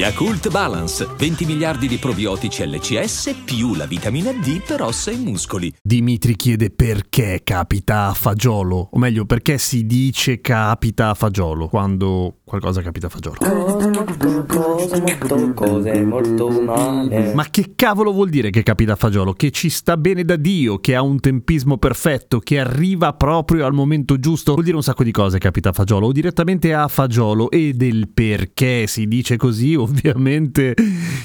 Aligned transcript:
Yakult 0.00 0.48
Balance, 0.48 1.06
20 1.18 1.44
miliardi 1.44 1.86
di 1.86 1.98
probiotici 1.98 2.66
LCS 2.66 3.42
più 3.44 3.74
la 3.74 3.84
vitamina 3.84 4.32
D 4.32 4.62
per 4.66 4.80
ossa 4.80 5.10
e 5.10 5.16
muscoli. 5.16 5.70
Dimitri 5.82 6.36
chiede 6.36 6.70
perché 6.70 7.42
capita 7.44 8.06
a 8.06 8.14
fagiolo, 8.14 8.88
o 8.92 8.98
meglio 8.98 9.26
perché 9.26 9.58
si 9.58 9.84
dice 9.84 10.40
capita 10.40 11.10
a 11.10 11.14
fagiolo 11.14 11.68
quando 11.68 12.36
qualcosa 12.44 12.80
capita 12.80 13.08
a 13.08 13.10
fagiolo. 13.10 13.36
Cose 14.46 15.00
molto, 15.00 15.52
cose 15.54 16.02
molto 16.02 16.46
umane. 16.46 17.34
Ma 17.34 17.44
che 17.50 17.74
cavolo 17.76 18.10
vuol 18.12 18.30
dire 18.30 18.48
che 18.48 18.62
capita 18.62 18.94
a 18.94 18.96
fagiolo? 18.96 19.34
Che 19.34 19.50
ci 19.50 19.68
sta 19.68 19.98
bene 19.98 20.24
da 20.24 20.36
Dio, 20.36 20.78
che 20.78 20.96
ha 20.96 21.02
un 21.02 21.20
tempismo 21.20 21.76
perfetto, 21.76 22.38
che 22.38 22.58
arriva 22.58 23.12
proprio 23.12 23.66
al 23.66 23.74
momento 23.74 24.18
giusto? 24.18 24.54
Vuol 24.54 24.64
dire 24.64 24.76
un 24.76 24.82
sacco 24.82 25.04
di 25.04 25.12
cose 25.12 25.38
capita 25.38 25.68
a 25.68 25.72
fagiolo, 25.72 26.06
o 26.06 26.12
direttamente 26.12 26.72
a 26.72 26.88
fagiolo, 26.88 27.50
e 27.50 27.74
del 27.74 28.08
perché 28.08 28.86
si 28.86 29.06
dice 29.06 29.36
così, 29.36 29.76
ovviamente 29.90 30.74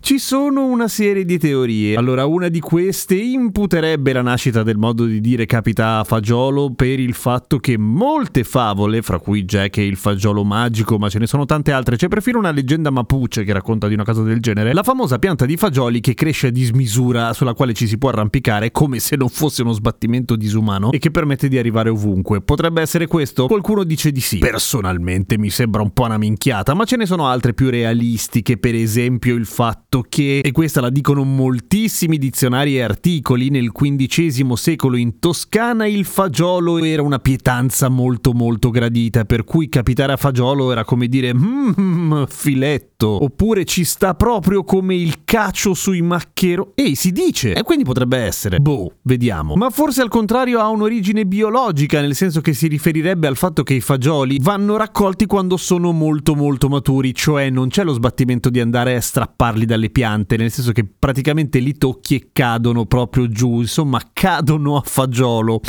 ci 0.00 0.18
sono 0.18 0.66
una 0.66 0.88
serie 0.88 1.24
di 1.24 1.38
teorie. 1.38 1.96
Allora, 1.96 2.24
una 2.26 2.48
di 2.48 2.60
queste 2.60 3.16
imputerebbe 3.16 4.12
la 4.12 4.22
nascita 4.22 4.62
del 4.62 4.78
modo 4.78 5.04
di 5.04 5.20
dire 5.20 5.46
capita 5.46 5.98
a 5.98 6.04
fagiolo 6.04 6.72
per 6.74 6.98
il 6.98 7.14
fatto 7.14 7.58
che 7.58 7.76
molte 7.76 8.44
favole, 8.44 9.02
fra 9.02 9.18
cui 9.18 9.44
Jack 9.44 9.78
e 9.78 9.86
il 9.86 9.96
fagiolo 9.96 10.44
magico, 10.44 10.98
ma 10.98 11.08
ce 11.08 11.18
ne 11.18 11.26
sono 11.26 11.44
tante 11.44 11.72
altre, 11.72 11.96
c'è 11.96 12.08
perfino 12.08 12.38
una 12.38 12.50
leggenda 12.50 12.90
mapuche 12.90 13.44
che 13.44 13.52
racconta 13.52 13.88
di 13.88 13.94
una 13.94 14.04
cosa 14.04 14.22
del 14.22 14.40
genere, 14.40 14.72
la 14.72 14.82
famosa 14.82 15.18
pianta 15.18 15.44
di 15.44 15.56
fagioli 15.56 16.00
che 16.00 16.14
cresce 16.14 16.48
a 16.48 16.50
dismisura 16.50 17.32
sulla 17.32 17.54
quale 17.54 17.72
ci 17.74 17.86
si 17.86 17.98
può 17.98 18.08
arrampicare 18.08 18.70
come 18.70 18.98
se 18.98 19.16
non 19.16 19.28
fosse 19.28 19.62
uno 19.62 19.72
sbattimento 19.72 20.36
disumano 20.36 20.90
e 20.92 20.98
che 20.98 21.10
permette 21.10 21.48
di 21.48 21.58
arrivare 21.58 21.88
ovunque. 21.88 22.40
Potrebbe 22.42 22.80
essere 22.80 23.06
questo? 23.06 23.46
Qualcuno 23.46 23.84
dice 23.84 24.10
di 24.10 24.20
sì. 24.20 24.38
Personalmente 24.38 25.38
mi 25.38 25.50
sembra 25.50 25.82
un 25.82 25.90
po' 25.92 26.04
una 26.04 26.18
minchiata, 26.18 26.74
ma 26.74 26.84
ce 26.84 26.96
ne 26.96 27.06
sono 27.06 27.26
altre 27.26 27.54
più 27.54 27.70
realistiche, 27.70 28.41
per 28.42 28.74
esempio 28.74 29.34
il 29.34 29.46
fatto 29.46 30.04
che, 30.08 30.40
e 30.40 30.52
questa 30.52 30.80
la 30.80 30.90
dicono 30.90 31.24
moltissimi 31.24 32.18
dizionari 32.18 32.76
e 32.76 32.82
articoli, 32.82 33.48
nel 33.48 33.72
XV 33.72 34.52
secolo 34.54 34.96
in 34.96 35.18
Toscana 35.18 35.86
il 35.86 36.04
fagiolo 36.04 36.78
era 36.78 37.02
una 37.02 37.18
pietanza 37.18 37.88
molto 37.88 38.32
molto 38.32 38.70
gradita, 38.70 39.24
per 39.24 39.44
cui 39.44 39.68
capitare 39.68 40.12
a 40.12 40.16
fagiolo 40.16 40.72
era 40.72 40.84
come 40.84 41.06
dire 41.06 41.32
mmm, 41.34 42.24
filetto, 42.26 43.22
oppure 43.24 43.64
ci 43.64 43.84
sta 43.84 44.14
proprio 44.14 44.64
come 44.64 44.94
il 44.94 45.24
cacio 45.24 45.74
sui 45.74 46.02
macchero. 46.02 46.72
Ehi, 46.74 46.94
si 46.94 47.12
dice, 47.12 47.54
e 47.54 47.62
quindi 47.62 47.84
potrebbe 47.84 48.18
essere. 48.18 48.58
Boh, 48.58 48.94
vediamo. 49.02 49.54
Ma 49.54 49.70
forse 49.70 50.02
al 50.02 50.08
contrario 50.08 50.58
ha 50.60 50.68
un'origine 50.68 51.26
biologica, 51.26 52.00
nel 52.00 52.14
senso 52.14 52.40
che 52.40 52.52
si 52.52 52.66
riferirebbe 52.66 53.26
al 53.26 53.36
fatto 53.36 53.62
che 53.62 53.74
i 53.74 53.80
fagioli 53.80 54.38
vanno 54.40 54.76
raccolti 54.76 55.26
quando 55.26 55.56
sono 55.56 55.92
molto 55.92 56.34
molto 56.34 56.68
maturi, 56.68 57.14
cioè 57.14 57.50
non 57.50 57.68
c'è 57.68 57.84
lo 57.84 57.92
sbattimento 57.92 58.31
di 58.50 58.60
andare 58.60 58.96
a 58.96 59.00
strapparli 59.00 59.64
dalle 59.64 59.90
piante, 59.90 60.36
nel 60.36 60.50
senso 60.50 60.72
che 60.72 60.84
praticamente 60.84 61.58
li 61.58 61.76
tocchi 61.76 62.16
e 62.16 62.28
cadono 62.32 62.86
proprio 62.86 63.28
giù, 63.28 63.60
insomma 63.60 64.00
cadono 64.12 64.76
a 64.76 64.82
fagiolo. 64.84 65.60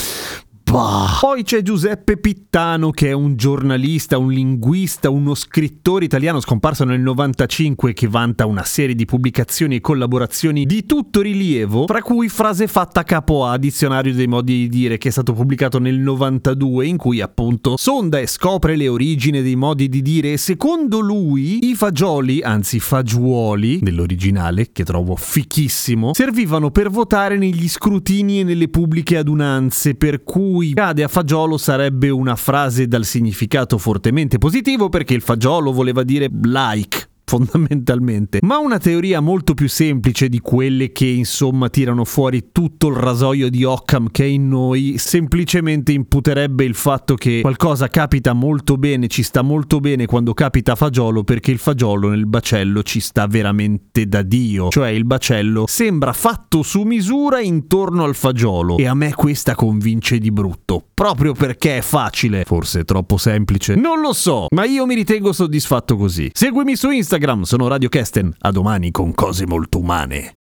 Bah. 0.73 1.17
Poi 1.19 1.43
c'è 1.43 1.61
Giuseppe 1.61 2.17
Pittano 2.17 2.89
che 2.89 3.09
è 3.09 3.11
un 3.11 3.35
giornalista, 3.35 4.17
un 4.17 4.31
linguista, 4.31 5.11
uno 5.11 5.35
scrittore 5.35 6.05
italiano 6.05 6.39
scomparso 6.39 6.83
nel 6.83 6.99
95 6.99 7.93
che 7.93 8.07
vanta 8.07 8.47
una 8.47 8.63
serie 8.63 8.95
di 8.95 9.05
pubblicazioni 9.05 9.75
e 9.75 9.81
collaborazioni 9.81 10.66
di 10.66 10.88
tutto 10.88 11.21
rilievo, 11.21 11.85
fra 11.85 12.01
cui 12.01 12.28
frase 12.28 12.66
fatta 12.66 13.03
capo 13.03 13.45
a 13.45 13.59
Dizionario 13.59 14.16
dei 14.16 14.25
modi 14.25 14.62
di 14.62 14.69
dire 14.69 14.97
che 14.97 15.09
è 15.09 15.12
stato 15.12 15.33
pubblicato 15.33 15.78
nel 15.78 16.00
92 16.00 16.88
in 16.88 16.97
cui 16.97 17.22
appunto 17.22 17.78
sonda 17.78 18.17
e 18.17 18.25
scopre 18.25 18.75
le 18.75 18.88
origini 18.88 19.44
dei 19.44 19.56
modi 19.56 19.88
di 19.88 20.01
dire 20.01 20.33
e 20.33 20.38
secondo 20.38 21.01
lui 21.01 21.69
i 21.69 21.75
fagioli, 21.75 22.41
anzi 22.41 22.79
fagiuoli 22.79 23.78
dell'originale 23.79 24.72
che 24.72 24.83
trovo 24.83 25.16
fichissimo, 25.16 26.16
servivano 26.16 26.72
per 26.72 26.89
votare 26.89 27.38
negli 27.38 27.69
scrutini 27.69 28.39
e 28.39 28.44
nelle 28.44 28.69
pubbliche 28.69 29.17
adunanze 29.17 29.94
per 29.94 30.23
cui 30.23 30.62
cade 30.72 31.03
a 31.03 31.09
fagiolo 31.09 31.57
sarebbe 31.57 32.09
una 32.09 32.38
frase 32.38 32.88
dal 32.88 33.03
significato 33.03 33.78
fortemente 33.78 34.38
positivo 34.38 34.88
perché 34.88 35.13
il 35.13 35.22
fagiolo 35.22 35.74
voleva 35.74 36.03
dire 36.03 36.29
like 36.44 37.03
fondamentalmente, 37.33 38.38
ma 38.44 38.59
una 38.59 38.77
teoria 38.77 39.19
molto 39.19 39.55
più 39.55 39.67
semplice 39.67 40.29
di 40.29 40.39
quelle 40.39 40.91
che 40.91 41.07
insomma 41.07 41.67
tirano 41.69 42.05
fuori 42.05 42.49
tutto 42.51 42.89
il 42.89 42.95
rasoio 42.95 43.49
di 43.49 43.63
Occam 43.63 44.11
che 44.11 44.23
è 44.23 44.27
in 44.27 44.47
noi, 44.47 44.95
semplicemente 44.99 45.91
imputerebbe 45.94 46.63
il 46.63 46.75
fatto 46.75 47.16
che 47.16 47.39
qualcosa 47.41 47.88
capita 47.88 48.33
molto 48.33 48.77
bene, 48.77 49.07
ci 49.07 49.23
sta 49.23 49.41
molto 49.41 49.79
bene 49.79 50.05
quando 50.05 50.35
capita 50.35 50.75
fagiolo 50.75 51.23
perché 51.23 51.49
il 51.49 51.57
fagiolo 51.57 52.09
nel 52.09 52.27
bacello 52.27 52.83
ci 52.83 52.99
sta 52.99 53.25
veramente 53.25 54.05
da 54.05 54.21
Dio, 54.21 54.69
cioè 54.69 54.89
il 54.89 55.05
bacello 55.05 55.65
sembra 55.67 56.13
fatto 56.13 56.61
su 56.61 56.83
misura 56.83 57.39
intorno 57.39 58.03
al 58.03 58.13
fagiolo. 58.13 58.77
E 58.77 58.85
a 58.85 58.94
me 58.94 59.11
questa 59.15 59.55
convince 59.55 60.19
di 60.19 60.29
brutto, 60.29 60.85
proprio 60.94 61.33
perché 61.33 61.77
è 61.77 61.81
facile, 61.81 62.44
forse 62.45 62.83
troppo 62.83 63.17
semplice, 63.17 63.73
non 63.73 64.01
lo 64.01 64.13
so, 64.13 64.45
ma 64.51 64.65
io 64.65 64.85
mi 64.85 64.94
ritengo 64.94 65.33
soddisfatto 65.33 65.95
così. 65.95 66.29
Seguimi 66.31 66.75
su 66.75 66.91
Instagram 66.91 67.21
Instagram 67.23 67.44
sono 67.44 67.69
Radio 67.69 67.88
Kesten. 67.88 68.35
A 68.39 68.51
domani 68.51 68.91
con 68.91 69.13
cose 69.13 69.47
molto 69.47 69.79
umane. 69.79 70.43